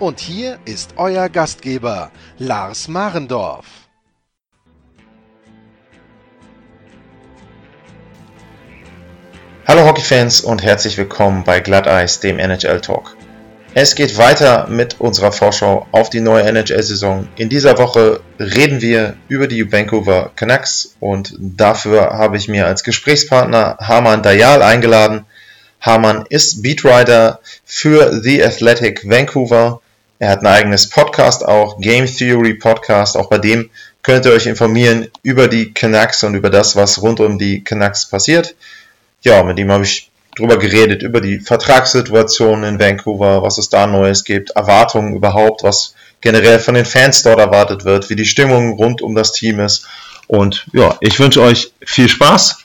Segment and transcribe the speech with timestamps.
[0.00, 3.66] Und hier ist euer Gastgeber, Lars Marendorf.
[9.66, 13.14] Hallo Hockeyfans und herzlich willkommen bei Glatteis, dem NHL Talk.
[13.74, 17.28] Es geht weiter mit unserer Vorschau auf die neue NHL-Saison.
[17.36, 22.84] In dieser Woche reden wir über die Vancouver Canucks und dafür habe ich mir als
[22.84, 25.26] Gesprächspartner Harman Dayal eingeladen.
[25.78, 29.82] Harman ist Beatwriter für The Athletic Vancouver.
[30.20, 33.16] Er hat ein eigenes Podcast auch, Game Theory Podcast.
[33.16, 33.70] Auch bei dem
[34.02, 38.04] könnt ihr euch informieren über die Canucks und über das, was rund um die Canucks
[38.04, 38.54] passiert.
[39.22, 43.86] Ja, mit ihm habe ich drüber geredet, über die Vertragssituation in Vancouver, was es da
[43.86, 48.74] Neues gibt, Erwartungen überhaupt, was generell von den Fans dort erwartet wird, wie die Stimmung
[48.74, 49.86] rund um das Team ist.
[50.26, 52.58] Und ja, ich wünsche euch viel Spaß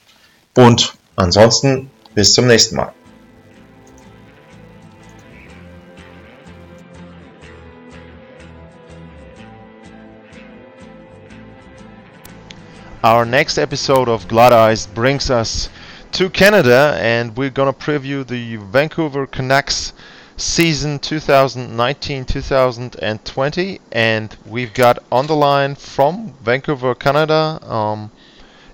[0.57, 2.94] und ansonsten bis zum nächsten Mal.
[13.05, 15.69] Our next episode of Glatteis brings us
[16.13, 19.93] to Canada, and we're gonna preview the Vancouver Canucks
[20.37, 23.79] season 2019-2020.
[23.91, 27.59] And we've got on the line from Vancouver, Canada.
[27.61, 28.09] Um,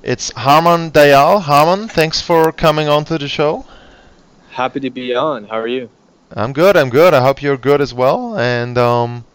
[0.01, 1.41] it's Harman Dayal.
[1.41, 3.65] Harman, thanks for coming on to the show.
[4.51, 5.47] Happy to be on.
[5.47, 5.89] How are you?
[6.31, 6.77] I'm good.
[6.77, 7.13] I'm good.
[7.13, 8.39] I hope you're good as well.
[8.39, 9.25] And um,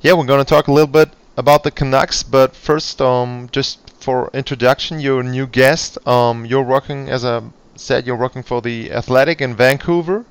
[0.00, 4.30] yeah, we're gonna talk a little bit about the Canucks, but first, um, just for
[4.32, 5.98] introduction, you're a new guest.
[6.06, 7.42] Um, you're working, as I
[7.76, 10.24] said, you're working for the Athletic in Vancouver.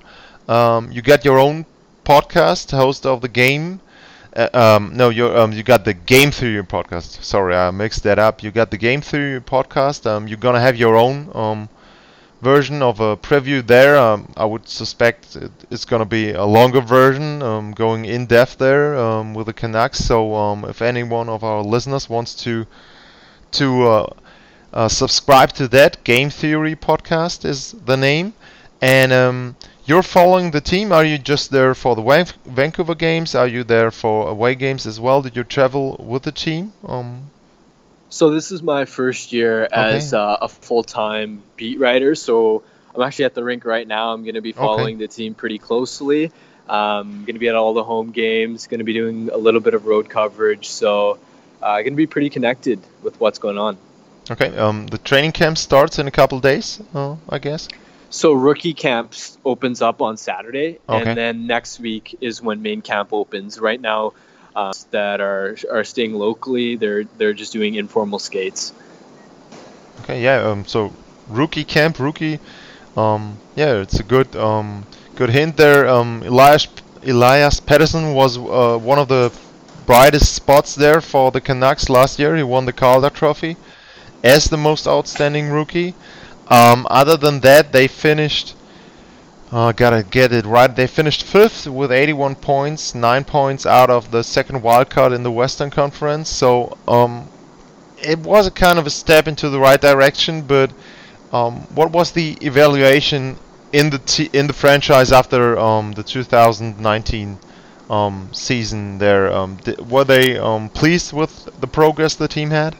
[0.48, 1.66] Um, you got your own
[2.06, 3.82] podcast, host of the game.
[4.36, 7.24] Uh, um, no, you um, you got the Game Theory podcast.
[7.24, 8.44] Sorry, I mixed that up.
[8.44, 10.06] You got the Game Theory podcast.
[10.06, 11.30] Um, you're gonna have your own
[12.42, 13.98] version of a preview there.
[13.98, 18.58] Um, I would suspect it, it's gonna be a longer version, um, going in depth
[18.58, 20.00] there um, with the Canucks.
[20.00, 22.66] So um, if any one of our listeners wants to
[23.52, 24.14] to uh,
[24.74, 26.04] uh, subscribe to that.
[26.04, 28.34] Game Theory Podcast is the name.
[28.82, 30.92] And um, you're following the team.
[30.92, 33.36] Are you just there for the Van- Vancouver games?
[33.36, 35.22] Are you there for away games as well?
[35.22, 36.74] Did you travel with the team?
[38.10, 42.16] So this is my first year as uh, a full-time beat writer.
[42.16, 42.64] So
[42.96, 44.14] I'm actually at the rink right now.
[44.14, 46.32] I'm going to be following the team pretty closely.
[46.68, 48.68] Um, going to be at all the home games.
[48.68, 50.70] Going to be doing a little bit of road coverage.
[50.70, 51.20] So
[51.62, 53.78] uh, going to be pretty connected with what's going on.
[54.32, 54.56] okay.
[54.58, 57.68] Um, the training camp starts in a couple days, uh, I guess.
[58.12, 61.10] So rookie camps opens up on Saturday, Okay.
[61.10, 63.60] and then next week is when main camp opens.
[63.60, 64.14] Right now,
[64.56, 68.74] uh, that are are staying locally, they're they're just doing informal skates.
[70.02, 70.42] Okay, yeah.
[70.42, 70.94] Um, so
[71.28, 72.40] rookie camp, rookie.
[72.98, 75.88] Um, yeah, it's a good um, good hint there.
[75.88, 76.68] Um, Elias
[77.04, 79.32] Elias Pettersson was uh, one of the
[79.86, 82.36] brightest spots there for the Canucks last year.
[82.36, 83.58] He won the Calder Trophy
[84.24, 85.96] as the most outstanding rookie.
[86.48, 88.56] Um, other than that, they finished.
[89.52, 90.76] Uh, gotta get it right.
[90.76, 95.24] They finished fifth with 81 points, nine points out of the second wild card in
[95.24, 96.30] the Western Conference.
[96.30, 97.28] So um,
[97.98, 100.44] it was a kind of a step into the right direction.
[100.44, 100.72] But
[101.32, 103.38] um, what was the evaluation
[103.74, 107.40] in the t- in the franchise after um, the 2019
[107.90, 109.00] um, season?
[109.00, 112.76] There, um, di- were they um, pleased with the progress the team had?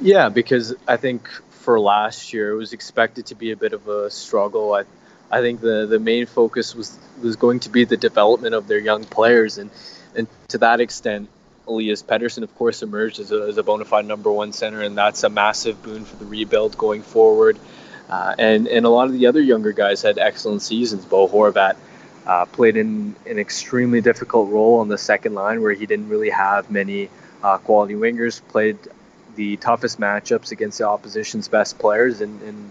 [0.00, 3.86] Yeah, because I think for last year it was expected to be a bit of
[3.88, 4.72] a struggle.
[4.74, 4.84] I,
[5.32, 8.78] I think the, the main focus was was going to be the development of their
[8.78, 9.70] young players, and
[10.14, 11.28] and to that extent,
[11.66, 14.96] Elias Pettersson, of course, emerged as a, as a bona fide number one center, and
[14.96, 17.58] that's a massive boon for the rebuild going forward.
[18.10, 21.06] Uh, and and a lot of the other younger guys had excellent seasons.
[21.06, 21.76] Bo Horvat
[22.26, 26.30] uh, played in an extremely difficult role on the second line, where he didn't really
[26.30, 27.08] have many
[27.42, 28.42] uh, quality wingers.
[28.48, 28.76] Played
[29.34, 32.70] the toughest matchups against the opposition's best players and, and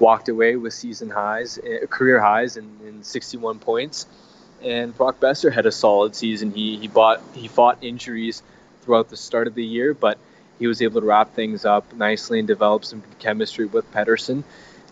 [0.00, 4.06] walked away with season highs, uh, career highs, in, in 61 points.
[4.62, 6.50] And Brock Boeser had a solid season.
[6.52, 8.42] He he bought he fought injuries
[8.82, 10.18] throughout the start of the year, but
[10.58, 14.42] he was able to wrap things up nicely and develop some chemistry with Pettersson.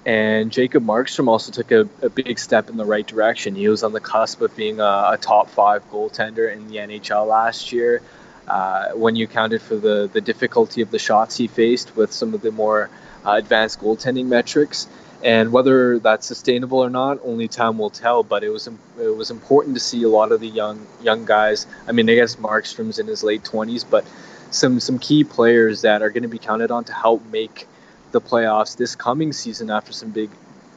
[0.05, 3.56] And Jacob Markstrom also took a, a, big step in the right direction.
[3.56, 7.26] He was on the cusp of being a, a top five goaltender in the NHL
[7.26, 8.02] last year.
[8.47, 12.35] Uh, when you accounted for the, the difficulty of the shots he faced with some
[12.35, 12.88] of the more
[13.26, 14.87] advanced goaltending metrics.
[15.25, 18.23] And whether that's sustainable or not, only time will tell.
[18.23, 21.67] But it was it was important to see a lot of the young young guys.
[21.88, 24.05] I mean, I guess Markstrom's in his late 20s, but
[24.50, 27.67] some some key players that are going to be counted on to help make
[28.12, 30.31] the playoffs this coming season after some big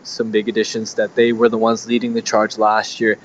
[0.04, 3.18] some big additions that they were the ones leading the charge last year.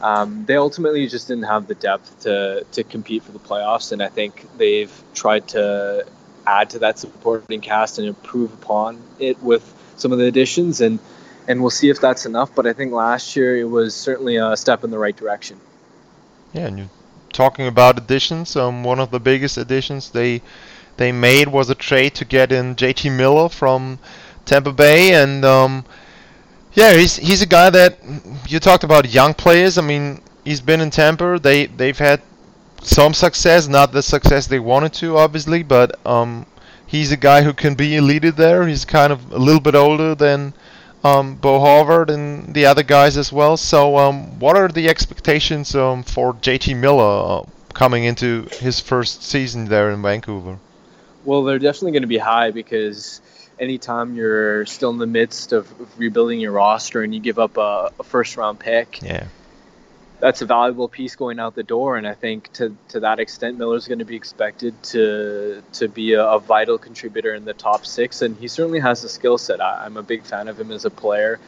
[0.00, 4.00] Um, they ultimately just didn't have the depth to, to compete for the playoffs, and
[4.00, 6.06] I think they've tried to
[6.48, 9.62] add to that supporting cast and improve upon it with
[9.96, 10.98] some of the additions, and
[11.46, 12.54] and we'll see if that's enough.
[12.54, 15.60] But I think last year it was certainly a step in the right direction.
[16.52, 16.88] Yeah, and you
[17.32, 20.42] talking about additions, um, one of the biggest additions they
[20.96, 23.98] they made was a trade to get in JT Miller from
[24.44, 25.84] Tampa Bay, and um,
[26.72, 27.98] yeah, he's he's a guy that
[28.48, 29.78] you talked about young players.
[29.78, 31.38] I mean, he's been in Tampa.
[31.38, 32.20] They they've had
[32.82, 36.46] some success, not the success they wanted to, obviously, but um,
[36.86, 38.66] he's a guy who can be a leader there.
[38.66, 40.54] He's kind of a little bit older than
[41.04, 43.56] um, Bo Horvat and the other guys as well.
[43.56, 47.42] So, um, what are the expectations um, for JT Miller uh,
[47.74, 50.58] coming into his first season there in Vancouver?
[51.24, 53.20] Well, they're definitely going to be high because
[53.60, 57.90] anytime you're still in the midst of rebuilding your roster and you give up a,
[57.98, 59.26] a first round pick, yeah
[60.20, 61.96] that's a valuable piece going out the door.
[61.96, 66.14] And I think to, to that extent, Miller's going to be expected to to be
[66.14, 68.22] a, a vital contributor in the top six.
[68.22, 69.60] And he certainly has the skill set.
[69.60, 71.38] I, am a big fan of him as a player.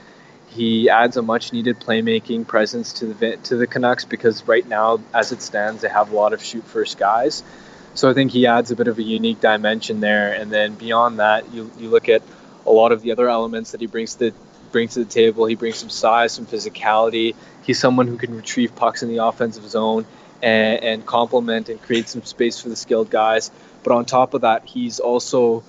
[0.49, 5.01] He adds a much needed playmaking presence to the to the Canucks because right now,
[5.15, 7.43] as it stands, they have a lot of shoot first guys.
[7.95, 10.33] So I think he adds a bit of a unique dimension there.
[10.33, 12.23] And then beyond that, you, you look at
[12.65, 14.33] a lot of the other elements that he brings to
[14.73, 15.47] brings to the table.
[15.47, 17.35] He brings some size, some physicality.
[17.65, 20.07] He's someone who can retrieve pucks in the offensive zone
[20.43, 23.51] and, and complement and create some space for the skilled guys.
[23.83, 25.63] But on top of that, he's also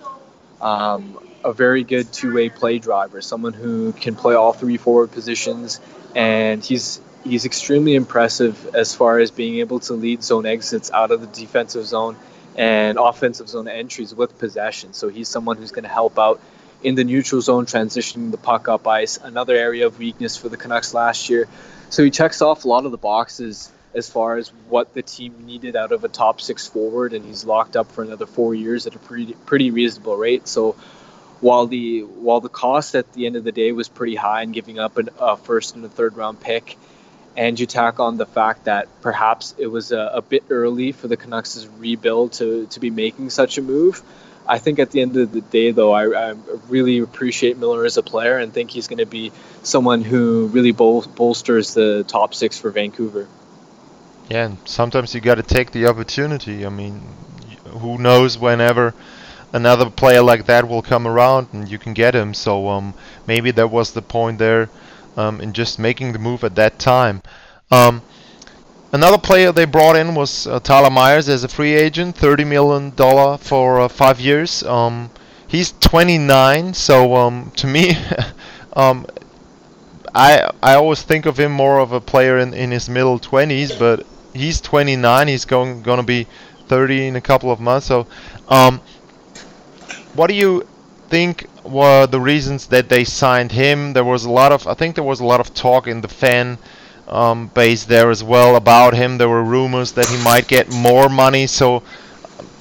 [0.61, 5.79] um, a very good two-way play driver, someone who can play all three forward positions,
[6.15, 11.11] and he's he's extremely impressive as far as being able to lead zone exits out
[11.11, 12.17] of the defensive zone
[12.57, 14.93] and offensive zone entries with possession.
[14.93, 16.41] So he's someone who's going to help out
[16.83, 20.57] in the neutral zone, transitioning the puck up ice, another area of weakness for the
[20.57, 21.47] Canucks last year.
[21.89, 25.45] So he checks off a lot of the boxes as far as what the team
[25.45, 28.87] needed out of a top six forward, and he's locked up for another four years
[28.87, 30.47] at a pretty pretty reasonable rate.
[30.47, 30.75] So
[31.41, 34.51] while the while the cost at the end of the day was pretty high in
[34.51, 36.77] giving up an, a first and a third round pick,
[37.35, 41.07] and you tack on the fact that perhaps it was a, a bit early for
[41.07, 44.01] the Canucks' rebuild to to be making such a move.
[44.47, 46.35] I think at the end of the day, though, I, I
[46.67, 49.31] really appreciate Miller as a player and think he's going to be
[49.63, 53.27] someone who really bol- bolsters the top six for Vancouver.
[54.29, 56.65] Yeah, and sometimes you got to take the opportunity.
[56.65, 57.01] I mean,
[57.65, 58.93] who knows whenever
[59.53, 62.33] another player like that will come around and you can get him.
[62.33, 62.93] So um,
[63.27, 64.69] maybe that was the point there
[65.17, 67.21] um, in just making the move at that time.
[67.69, 68.01] Um,
[68.93, 72.91] Another player they brought in was uh, Tyler Myers as a free agent, thirty million
[72.95, 74.63] dollar for uh, five years.
[74.63, 75.09] Um,
[75.47, 77.97] he's 29, so um, to me,
[78.73, 79.05] um,
[80.13, 83.77] I I always think of him more of a player in, in his middle 20s,
[83.77, 85.27] but he's 29.
[85.27, 86.27] He's going gonna be
[86.67, 87.87] 30 in a couple of months.
[87.87, 88.07] So,
[88.49, 88.81] um,
[90.13, 90.67] what do you
[91.09, 93.93] think were the reasons that they signed him?
[93.93, 96.07] There was a lot of I think there was a lot of talk in the
[96.07, 96.57] fan
[97.11, 99.17] um, base there as well about him.
[99.17, 101.47] There were rumors that he might get more money.
[101.47, 101.83] So,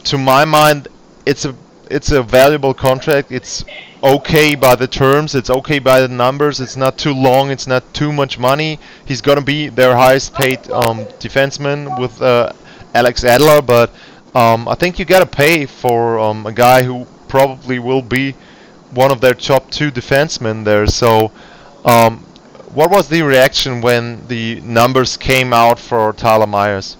[0.05, 0.89] to my mind,
[1.27, 1.55] it's a
[1.91, 3.33] it's a valuable contract.
[3.33, 3.65] It's
[4.03, 5.35] okay by the terms.
[5.35, 6.61] It's okay by the numbers.
[6.61, 7.51] It's not too long.
[7.51, 8.79] It's not too much money.
[9.05, 12.53] He's gonna be their highest paid um, defenseman with uh,
[12.95, 13.91] Alex Edler, but
[14.35, 18.35] um, I think you gotta pay for um, a guy who probably will be
[18.93, 20.87] one of their top two defensemen there.
[20.87, 21.33] So
[21.85, 22.25] um,
[22.75, 26.97] what was the reaction when the numbers came out for Tyler Myers?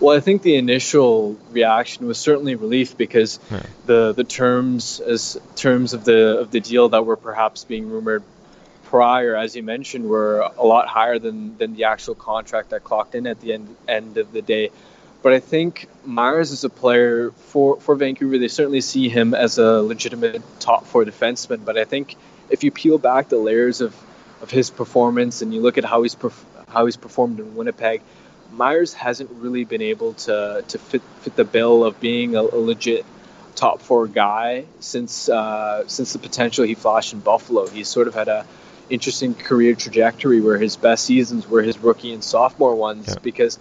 [0.00, 3.62] Well, I think the initial reaction was certainly relief because yeah.
[3.86, 8.22] the the terms as terms of the of the deal that were perhaps being rumored
[8.84, 13.16] prior, as you mentioned, were a lot higher than than the actual contract that clocked
[13.16, 14.70] in at the end end of the day.
[15.20, 18.38] But I think Myers is a player for for Vancouver.
[18.38, 21.64] They certainly see him as a legitimate top four defenseman.
[21.64, 22.14] But I think
[22.50, 23.96] if you peel back the layers of
[24.42, 28.02] of his performance and you look at how he's perf- how he's performed in Winnipeg,
[28.52, 32.58] Myers hasn't really been able to to fit fit the bill of being a, a
[32.58, 33.04] legit
[33.54, 37.66] top four guy since uh, since the potential he flashed in Buffalo.
[37.66, 38.46] He's sort of had a
[38.90, 43.16] interesting career trajectory where his best seasons were his rookie and sophomore ones Yeah.
[43.22, 43.58] because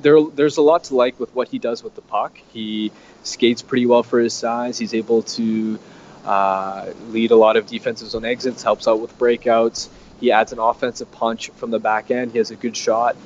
[0.00, 2.38] there there's a lot to like with what he does with the puck.
[2.52, 2.90] He
[3.22, 4.78] skates pretty well for his size.
[4.78, 5.78] He's able to
[6.26, 9.88] uh, lead a lot of defensive zone exits, helps out with breakouts.
[10.20, 12.32] He adds an offensive punch from the back end.
[12.32, 13.16] He has a good shot,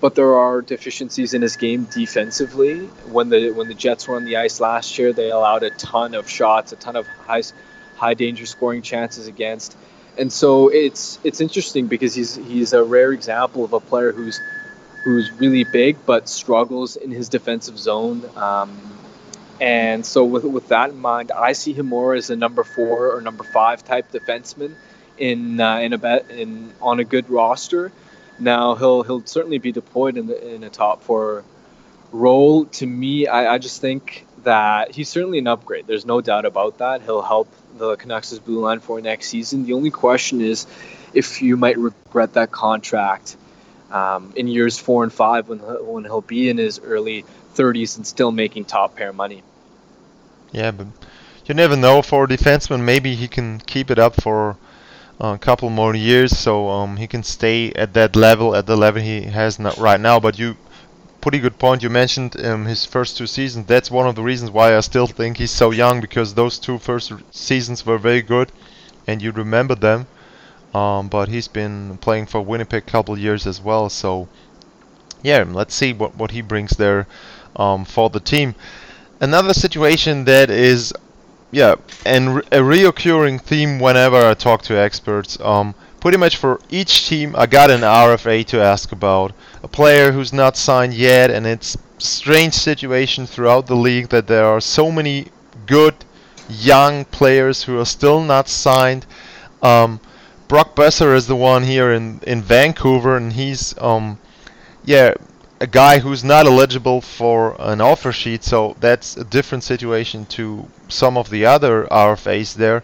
[0.00, 2.86] but there are deficiencies in his game defensively.
[3.10, 6.14] When the when the Jets were on the ice last year, they allowed a ton
[6.14, 7.42] of shots, a ton of high
[7.96, 9.76] high danger scoring chances against.
[10.16, 14.40] And so it's it's interesting because he's he's a rare example of a player who's
[15.04, 18.28] who's really big but struggles in his defensive zone.
[18.36, 18.97] Um,
[19.60, 23.16] and so with with that in mind, I see him more as a number four
[23.16, 24.74] or number five type defenseman
[25.16, 27.92] in uh, in a bet in on a good roster.
[28.38, 31.44] Now he'll he'll certainly be deployed in the in a top four
[32.12, 32.66] role.
[32.66, 35.86] To me, I, I just think that he's certainly an upgrade.
[35.86, 37.02] There's no doubt about that.
[37.02, 39.64] He'll help the Canucks' blue line for next season.
[39.64, 40.66] The only question is
[41.12, 43.36] if you might regret that contract
[43.90, 47.24] um, in years four and five when when he'll be in his early
[47.54, 49.42] 30s and still making top pair money.
[50.52, 50.86] Yeah, but
[51.46, 52.80] you never know for a defenseman.
[52.80, 54.56] Maybe he can keep it up for
[55.20, 58.76] uh, a couple more years, so um, he can stay at that level, at the
[58.76, 60.20] level he has right now.
[60.20, 60.56] But you,
[61.20, 61.82] pretty good point.
[61.82, 63.66] You mentioned um, his first two seasons.
[63.66, 66.78] That's one of the reasons why I still think he's so young because those two
[66.78, 68.52] first seasons were very good,
[69.06, 70.06] and you remember them.
[70.74, 74.28] Um, but he's been playing for Winnipeg a couple years as well, so
[75.22, 77.06] yeah, let's see what what he brings there
[77.56, 78.54] um, for the team
[79.20, 80.92] another situation that is
[81.50, 87.08] yeah and a reoccurring theme whenever i talk to experts um pretty much for each
[87.08, 89.32] team i got an rfa to ask about.
[89.62, 94.46] A player who's not signed yet and it's strange situation throughout the league that there
[94.46, 95.26] are so many
[95.66, 95.94] good
[96.48, 99.04] young players who are still not signed.
[99.62, 100.00] Um
[100.46, 104.18] brock boeser is the one here in in vancouver and he's um
[104.84, 105.12] yeah
[105.60, 110.68] a guy who's not eligible for an offer sheet, so that's a different situation to
[110.88, 112.82] some of the other RFAs there.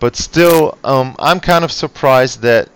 [0.00, 2.68] But still, um, I'm kind of surprised that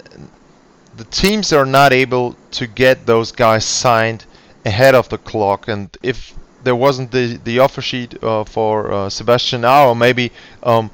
[0.97, 4.25] the teams are not able to get those guys signed
[4.65, 5.69] ahead of the clock.
[5.69, 10.31] And if there wasn't the, the offer sheet uh, for uh, Sebastian Aho, maybe
[10.63, 10.91] um,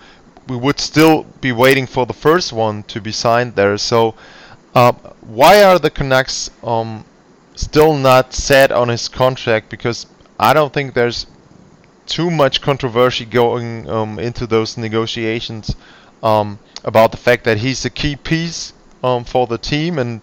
[0.49, 3.77] we would still be waiting for the first one to be signed there.
[3.79, 4.15] So,
[4.75, 7.05] uh, why are the Canucks um,
[7.57, 10.07] still not set on his contract because
[10.39, 11.27] I don't think there's
[12.07, 15.75] too much controversy going um, into those negotiations
[16.23, 18.73] um, about the fact that he's a key piece
[19.03, 20.21] um, for the team and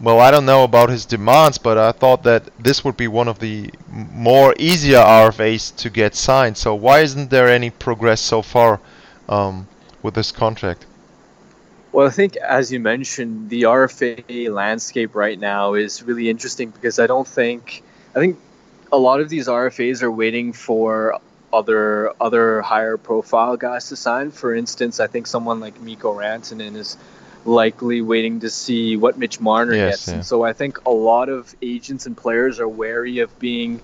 [0.00, 3.28] well I don't know about his demands but I thought that this would be one
[3.28, 6.56] of the more easier RFAs to get signed.
[6.56, 8.80] So why isn't there any progress so far
[9.28, 9.66] um,
[10.02, 10.86] with this contract
[11.98, 17.00] Well, I think, as you mentioned, the RFA landscape right now is really interesting because
[17.00, 17.82] I don't think
[18.14, 18.38] I think
[18.92, 21.18] a lot of these RFAs are waiting for
[21.52, 24.30] other other higher profile guys to sign.
[24.30, 26.96] For instance, I think someone like Mikko Rantanen is
[27.44, 30.06] likely waiting to see what Mitch Marner Yes, gets.
[30.06, 30.14] yeah.
[30.14, 33.80] And so I think a lot of agents and players are wary of being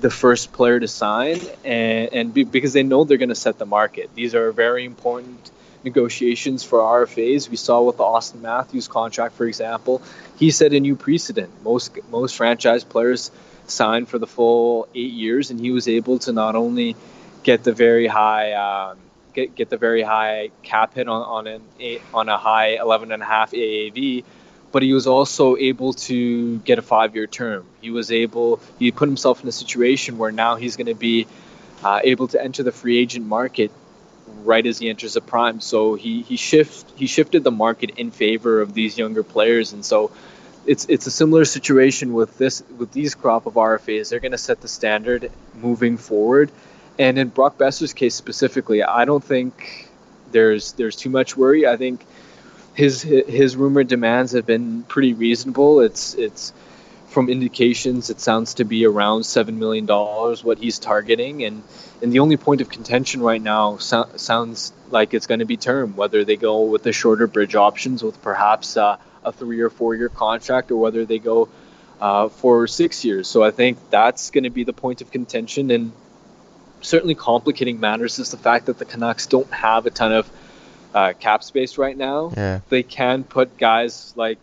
[0.00, 3.58] the first player to sign, and, and be, because they know they're going to set
[3.58, 4.08] the market.
[4.14, 5.50] These are very important
[5.84, 7.48] negotiations for RFAs.
[7.48, 10.02] We saw with the Auston Matthews contract, for example,
[10.38, 11.50] he set a new precedent.
[11.62, 13.30] Most most franchise players
[13.66, 16.96] sign for the full eight years, and he was able to not only
[17.42, 18.98] get the very high um,
[19.34, 23.12] get, get the very high cap hit on, on an eight, on a high 11
[23.12, 24.24] and a half AAV,
[24.72, 27.66] but he was also able to get a five year term.
[27.80, 31.26] He was able he put himself in a situation where now he's going to be
[31.84, 33.70] uh, able to enter the free agent market
[34.44, 35.60] right as he enters the prime.
[35.60, 39.84] So he he shift he shifted the market in favor of these younger players, and
[39.84, 40.10] so
[40.66, 44.10] it's it's a similar situation with this with these crop of RFAs.
[44.10, 46.50] They're going to set the standard moving forward,
[46.98, 49.88] and in Brock Boeser's case specifically, I don't think
[50.30, 51.66] there's there's too much worry.
[51.66, 52.04] I think
[52.74, 55.80] his his rumored demands have been pretty reasonable.
[55.80, 56.52] It's it's
[57.08, 61.62] from indications it sounds to be around seven million dollars what he's targeting, and
[62.02, 65.56] and the only point of contention right now so- sounds like it's going to be
[65.56, 69.70] term, whether they go with the shorter bridge options with perhaps uh, a three or
[69.70, 71.48] four year contract, or whether they go
[72.00, 73.26] uh, for six years.
[73.26, 75.92] So I think that's going to be the point of contention, and
[76.80, 80.30] certainly complicating matters is the fact that the Canucks don't have a ton of
[80.94, 82.32] uh, cap space right now.
[82.36, 84.38] yeah They can put guys like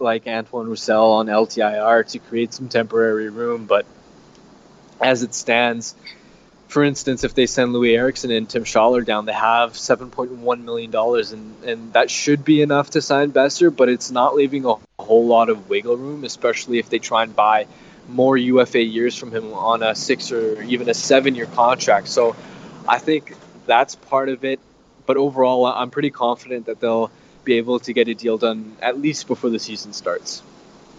[0.00, 3.86] like Antoine Roussel on LTIR to create some temporary room, but
[5.00, 5.94] as it stands,
[6.68, 10.94] for instance, if they send Loui Eriksson and Tim Schaller down, they have $7.1 million,
[10.94, 15.26] and, and that should be enough to sign Boeser, but it's not leaving a whole
[15.26, 17.66] lot of wiggle room, especially if they try and buy
[18.06, 22.08] more UFA years from him on a six or even a seven year contract.
[22.08, 22.36] So
[22.86, 23.34] I think
[23.66, 24.60] that's part of it.
[25.06, 27.10] But overall, I'm pretty confident that they'll
[27.48, 30.42] be able to get a deal done at least before the season starts.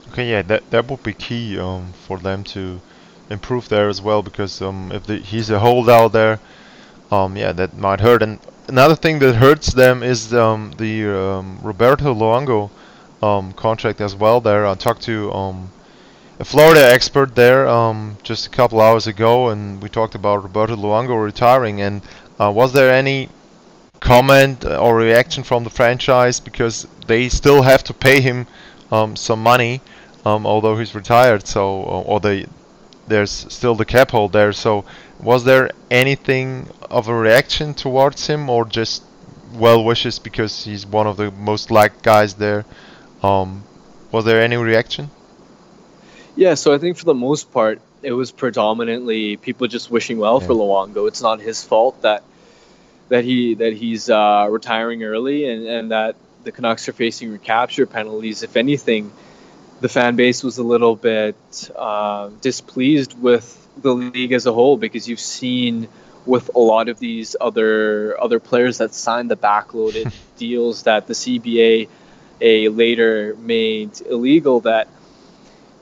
[0.10, 2.82] Okay, yeah, that that would be key um, for them to
[3.30, 6.40] improve there as well because um, if the, he's a holdout there,
[7.12, 8.24] um, yeah, that might hurt.
[8.24, 12.70] And another thing that hurts them is um, the um, Roberto Luongo
[13.22, 14.42] um, contract as well.
[14.42, 15.70] There, I talked to um,
[16.40, 20.76] a Florida expert there um, just a couple hours ago, and we talked about Roberto
[20.76, 21.82] Luongo retiring.
[21.82, 22.02] And
[22.40, 23.30] uh, was there any
[24.00, 28.48] comment or reaction from the franchise because they still have to pay him
[29.16, 29.82] some money?
[30.26, 31.48] Um, although he's retired.
[31.48, 32.46] So, or they
[33.08, 34.54] there's still the cap hold there.
[34.54, 34.86] So,
[35.20, 39.04] was there anything of a reaction towards him, or just
[39.54, 42.66] well wishes because he's one of the most liked guys there?
[43.22, 43.64] Um,
[44.12, 45.10] was there any reaction?
[46.36, 50.40] Yeah, so I think for the most part, it was predominantly people just wishing well
[50.40, 50.48] yeah.
[50.48, 51.08] for Luongo.
[51.08, 52.24] It's not his fault that
[53.10, 57.86] that he that he's uh, retiring early and, and that the Canucks are facing recapture
[57.86, 58.44] penalties.
[58.44, 59.12] If anything,
[59.82, 61.36] the fan base was a little bit
[61.76, 65.88] uh, displeased with the league as a whole because you've seen
[66.26, 71.14] with a lot of these other other players that signed the backloaded deals that the
[71.14, 71.88] CBA
[72.42, 74.88] a later made illegal that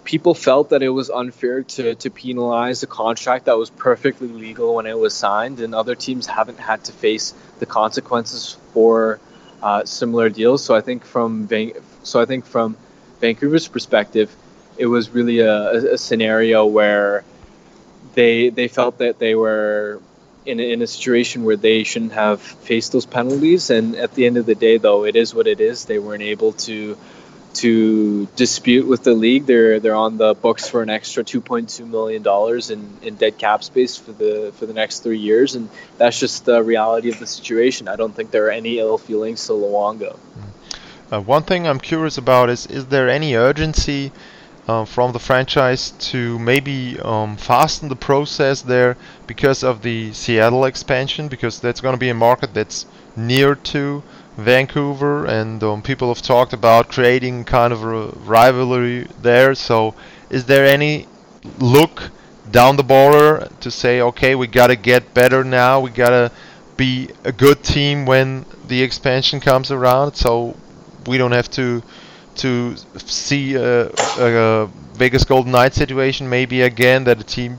[0.08, 4.76] people felt that it was unfair to, to penalize a contract that was perfectly legal
[4.76, 9.20] when it was signed and other teams haven't had to face the consequences for
[9.62, 11.50] uh, similar deals so I think from
[12.04, 12.78] so I think from
[13.20, 14.36] Vancouver's perspective,
[14.78, 17.24] it was really a, a scenario where
[18.14, 20.02] they they felt that they were
[20.46, 23.70] in in a situation where they shouldn't have faced those penalties.
[23.70, 25.86] And at the end of the day, though, it is what it is.
[25.86, 26.98] They weren't able to
[27.56, 29.46] to dispute with the league.
[29.46, 33.64] They're they're on the books for an extra 2.2 million dollars in, in dead cap
[33.64, 37.28] space for the for the next three years, and that's just the reality of the
[37.28, 37.88] situation.
[37.88, 40.18] I don't think there are any ill feelings to Luongo.
[41.12, 44.12] Uh, one thing I'm curious about is is there any urgency
[44.68, 50.66] uh, from the franchise to maybe um, fasten the process there because of the Seattle
[50.66, 51.28] expansion?
[51.28, 54.04] Because that's going to be a market that's near to
[54.38, 59.56] Vancouver, and um, people have talked about creating kind of a rivalry there.
[59.56, 59.96] So,
[60.30, 61.08] is there any
[61.60, 62.12] look
[62.52, 66.32] down the border to say, okay, we got to get better now, we got to
[66.78, 70.14] be a good team when the expansion comes around?
[70.16, 70.56] So,
[71.08, 71.82] we don't have to
[72.36, 77.58] to see a, a Vegas Golden Knights situation maybe again that a team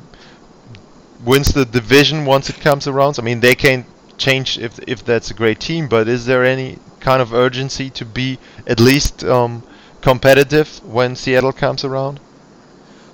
[1.25, 3.19] wins the division once it comes around.
[3.19, 3.85] I mean, they can
[4.19, 8.05] change if if that's a great team, but is there any kind of urgency to
[8.05, 9.63] be at least um,
[10.03, 12.21] competitive when Seattle comes around?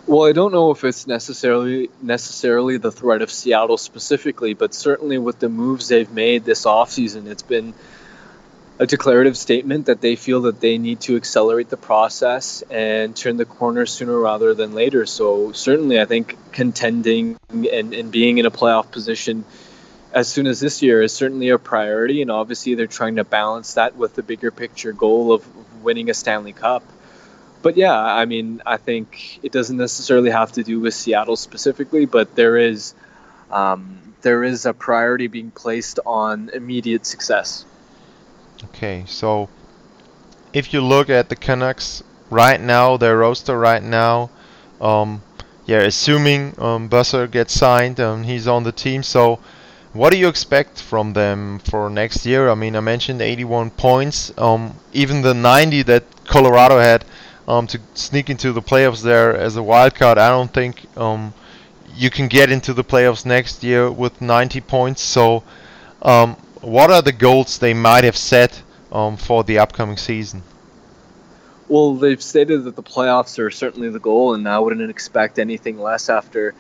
[0.06, 5.18] Well, I don't know if it's necessarily necessarily the threat of Seattle specifically, but certainly
[5.18, 7.72] with the moves they've made this offseason, it's been
[8.78, 13.36] a declarative statement that they feel that they need to accelerate the process and turn
[13.36, 15.06] the corner sooner rather than later.
[15.06, 19.44] So certainly, I think contending and, and being in a playoff position
[20.14, 22.22] as soon as this year is certainly a priority.
[22.22, 25.44] And obviously, they're trying to balance that with the bigger picture goal of
[25.82, 26.82] winning a Stanley Cup.
[27.62, 32.06] But yeah, I mean, I think it doesn't necessarily have to do with Seattle specifically,
[32.06, 32.94] but there is
[33.50, 37.64] um, there is a priority being placed on immediate success.
[38.64, 39.48] Okay, so
[40.52, 44.30] if you look at the Canucks right now, their roster right now,
[44.80, 45.22] um,
[45.66, 49.02] yeah, assuming um, Boeser gets signed, um, he's on the team.
[49.02, 49.40] So,
[49.94, 52.50] what do you expect from them for next year?
[52.50, 54.32] I mean, I mentioned 81 points.
[54.36, 57.04] Um, even the 90 that Colorado had
[57.46, 61.32] um, to sneak into the playoffs there as a wild card, I don't think um,
[61.94, 65.00] you can get into the playoffs next year with 90 points.
[65.00, 65.44] So,
[66.02, 70.42] um, what are the goals they might have set um, for the upcoming season?
[71.68, 75.78] Well, they've stated that the playoffs are certainly the goal, and I wouldn't expect anything
[75.78, 76.54] less after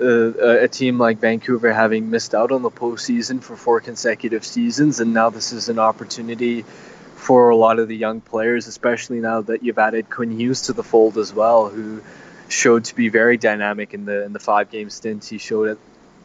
[0.00, 5.00] uh, a team like Vancouver having missed out on the postseason for four consecutive seasons,
[5.00, 6.64] and now this is an opportunity
[7.16, 10.72] for a lot of the young players, especially now that you've added Quinn Hughes to
[10.72, 12.00] the fold as well, who
[12.48, 15.78] showed to be very dynamic in the in the five game stint he showed at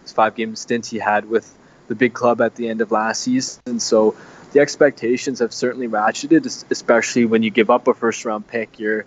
[0.05, 1.51] five game stint he had with
[1.87, 3.79] the big club at the end of last season.
[3.79, 4.15] So
[4.53, 8.79] the expectations have certainly ratcheted, especially when you give up a first round pick.
[8.79, 9.05] You're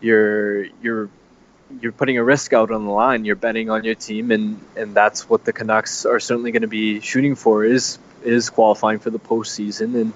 [0.00, 1.08] you're you're
[1.80, 3.24] you're putting a risk out on the line.
[3.24, 6.68] You're betting on your team, and and that's what the Canucks are certainly going to
[6.68, 10.00] be shooting for is is qualifying for the postseason.
[10.00, 10.12] And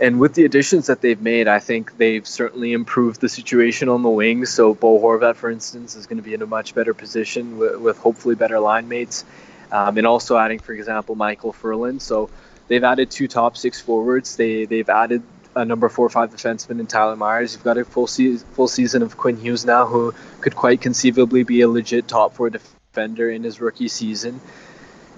[0.00, 4.02] and with the additions that they've made, I think they've certainly improved the situation on
[4.02, 4.50] the wings.
[4.50, 7.80] So Bo Horvat, for instance, is going to be in a much better position with,
[7.80, 9.24] with hopefully better line mates,
[9.72, 12.02] um, and also adding, for example, Michael Ferland.
[12.02, 12.28] So
[12.68, 14.36] they've added two top six forwards.
[14.36, 15.22] They they've added
[15.56, 17.54] a number four or five defenseman in Tyler Myers.
[17.54, 21.42] You've got a full season, full season of Quinn Hughes now, who could quite conceivably
[21.44, 24.40] be a legit top four defender in his rookie season.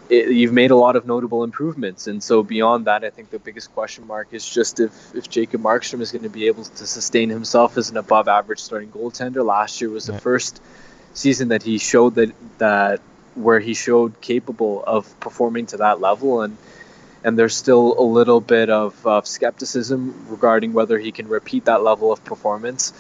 [0.09, 3.40] It, you've made a lot of notable improvements, and so beyond that, I think the
[3.40, 6.87] biggest question mark is just if if Jacob Markstrom is going to be able to
[6.87, 9.44] sustain himself as an above-average starting goaltender.
[9.44, 10.62] Last year was the first
[11.14, 13.01] season that he showed that that
[13.35, 16.57] where he showed capable of performing to that level, and
[17.24, 21.83] and there's still a little bit of, of skepticism regarding whether he can repeat that
[21.83, 22.92] level of performance.